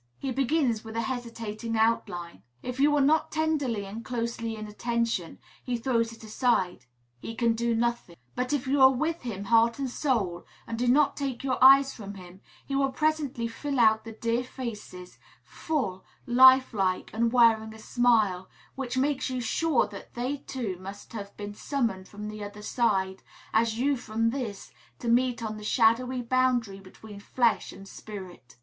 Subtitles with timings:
[0.17, 2.41] He begins with a hesitating outline.
[2.63, 6.87] If you are not tenderly and closely in attention, he throws it aside;
[7.19, 8.15] he can do nothing.
[8.33, 11.93] But if you are with him, heart and soul, and do not take your eyes
[11.93, 17.71] from his, he will presently fill out the dear faces, full, life like, and wearing
[17.75, 22.43] a smile, which makes you sure that they too must have been summoned from the
[22.43, 23.21] other side,
[23.53, 28.57] as you from this, to meet on the shadowy boundary between flesh and spirit.